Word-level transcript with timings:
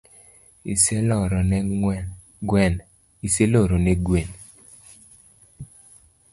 Iseloro 0.73 1.39
ne 3.83 3.99
gwen? 4.03 4.27